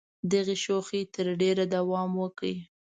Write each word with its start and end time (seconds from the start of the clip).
دغې 0.31 0.55
شوخۍ 0.63 1.01
تر 1.15 1.25
ډېره 1.41 1.65
دوام 1.75 2.09
وکړ. 2.21 2.53